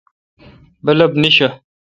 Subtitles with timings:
[0.85, 1.49] بلب نیݭہ